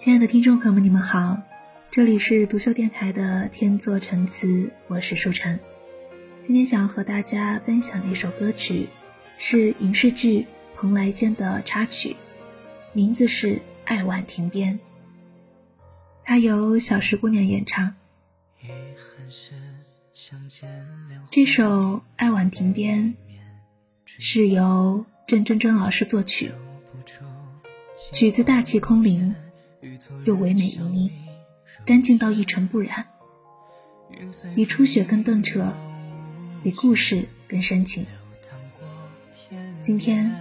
[0.00, 1.42] 亲爱的听众朋友们，你们好，
[1.90, 5.60] 这里是独秀电台的天作陈词，我是舒晨。
[6.40, 8.88] 今天想要和大家分享的一首歌曲，
[9.36, 10.40] 是影视剧
[10.74, 12.16] 《蓬莱间》的插曲，
[12.94, 14.76] 名字是《爱晚亭边》，
[16.24, 17.94] 它由小石姑娘演唱。
[21.30, 23.14] 这首《爱晚亭边》
[24.18, 26.52] 是由郑铮铮老师作曲，
[28.14, 29.34] 曲子大气空灵。
[30.24, 31.10] 又唯美旖旎，
[31.86, 33.06] 干净到一尘不染，
[34.54, 35.72] 比初雪更澄澈，
[36.62, 38.06] 比故事更深情。
[39.82, 40.32] 今天，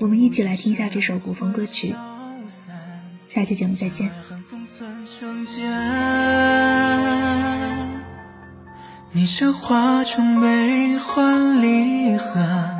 [0.00, 1.94] 我们一起来听一下这首古风歌曲。
[3.24, 4.10] 下期节目再见。
[9.12, 12.70] 你是画中悲欢离合，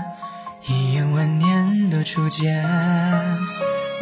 [0.67, 3.44] 一眼万年的初见。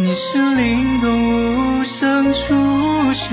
[0.02, 3.28] 你是灵动无声初雪，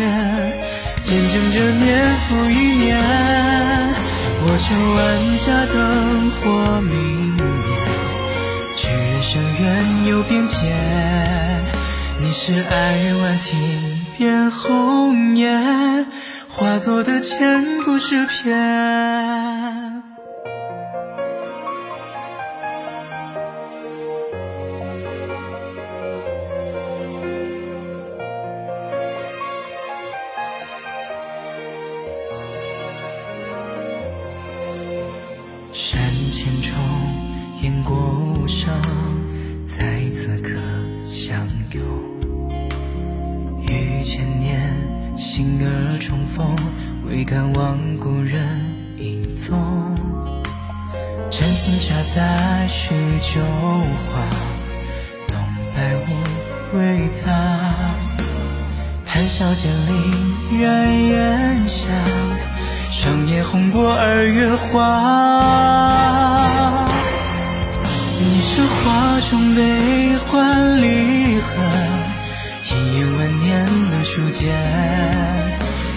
[1.01, 2.95] 见证着年复一年。
[4.41, 4.99] 我将万
[5.39, 5.73] 家灯
[6.29, 7.73] 火明灭，
[8.77, 10.57] 去人生远有边界。
[12.21, 16.05] 你是爱万庭变红颜，
[16.49, 19.48] 化作的千古诗篇。
[35.71, 36.73] 山千重，
[37.61, 38.73] 雁过无声，
[39.63, 40.49] 在此刻
[41.05, 41.83] 相拥。
[43.61, 44.73] 遇千年，
[45.15, 46.55] 心儿重逢，
[47.07, 48.59] 未敢忘故人
[48.97, 49.95] 影踪。
[51.29, 52.89] 真心插在许
[53.19, 53.39] 酒
[54.09, 54.27] 花，
[55.27, 55.37] 浓
[55.75, 57.25] 白无味他。
[59.05, 59.71] 谈笑间，
[60.51, 61.93] 凛然烟香。
[63.51, 64.85] 红过二月花，
[68.19, 71.49] 你是画中悲欢离合，
[72.69, 74.53] 一眼万年的初见。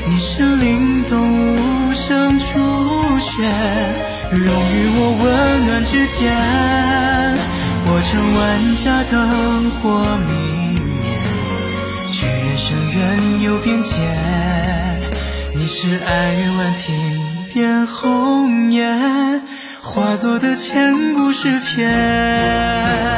[0.06, 2.58] 你是灵动无声初
[3.20, 3.42] 雪，
[4.30, 6.34] 融于我温暖之间。
[7.84, 8.40] 我将万
[8.78, 9.82] 家灯火
[10.26, 10.32] 明
[11.02, 11.04] 灭，
[12.10, 13.92] 去人生远有边界。
[15.54, 16.10] 你是爱
[16.56, 17.21] 万庭
[17.52, 19.42] 变红颜，
[19.82, 23.11] 化作的千古诗篇。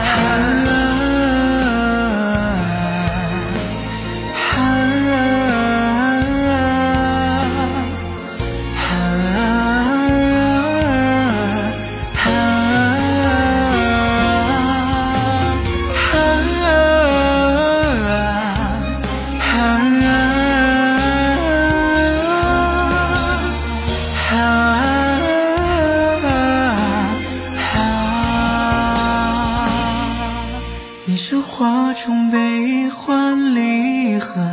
[31.57, 34.45] 画中悲欢离合，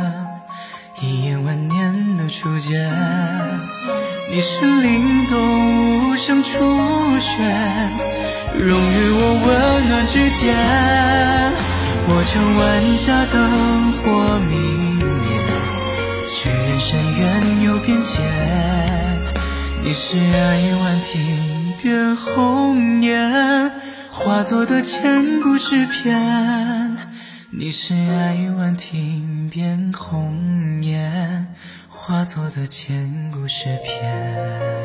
[1.00, 2.80] 一眼万年的初见。
[4.30, 6.60] 你是灵动无声初
[7.18, 7.32] 雪，
[8.56, 10.54] 融于我温暖之间。
[12.06, 12.62] 我将万
[12.98, 13.34] 家灯
[13.94, 15.26] 火明灭，
[16.32, 18.22] 去人生远有边界。
[19.82, 23.72] 你是爱万庭变红颜。
[24.14, 26.91] 化作的千古诗篇，
[27.54, 31.46] 你是爱万庭变红颜，
[31.86, 34.81] 化作的千古诗篇。